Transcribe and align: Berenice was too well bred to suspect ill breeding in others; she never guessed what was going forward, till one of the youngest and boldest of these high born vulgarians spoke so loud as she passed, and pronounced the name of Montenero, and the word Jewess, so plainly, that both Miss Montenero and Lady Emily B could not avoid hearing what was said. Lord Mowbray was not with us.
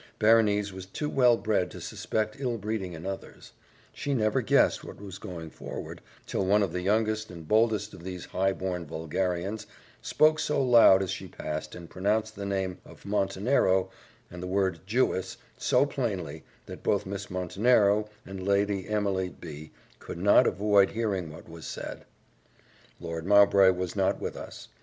Berenice 0.17 0.73
was 0.73 0.87
too 0.87 1.11
well 1.11 1.37
bred 1.37 1.69
to 1.69 1.79
suspect 1.79 2.35
ill 2.39 2.57
breeding 2.57 2.93
in 2.93 3.05
others; 3.05 3.51
she 3.93 4.15
never 4.15 4.41
guessed 4.41 4.83
what 4.83 4.99
was 4.99 5.19
going 5.19 5.51
forward, 5.51 6.01
till 6.25 6.43
one 6.43 6.63
of 6.63 6.71
the 6.73 6.81
youngest 6.81 7.29
and 7.29 7.47
boldest 7.47 7.93
of 7.93 8.03
these 8.03 8.25
high 8.25 8.51
born 8.51 8.83
vulgarians 8.87 9.67
spoke 10.01 10.39
so 10.39 10.59
loud 10.59 11.03
as 11.03 11.11
she 11.11 11.27
passed, 11.27 11.75
and 11.75 11.87
pronounced 11.91 12.35
the 12.35 12.47
name 12.47 12.79
of 12.83 13.05
Montenero, 13.05 13.91
and 14.31 14.41
the 14.41 14.47
word 14.47 14.79
Jewess, 14.87 15.37
so 15.55 15.85
plainly, 15.85 16.43
that 16.65 16.81
both 16.81 17.05
Miss 17.05 17.29
Montenero 17.29 18.09
and 18.25 18.41
Lady 18.43 18.89
Emily 18.89 19.29
B 19.29 19.69
could 19.99 20.17
not 20.17 20.47
avoid 20.47 20.89
hearing 20.89 21.29
what 21.31 21.47
was 21.47 21.67
said. 21.67 22.05
Lord 22.99 23.23
Mowbray 23.27 23.69
was 23.69 23.95
not 23.95 24.19
with 24.19 24.35
us. 24.35 24.67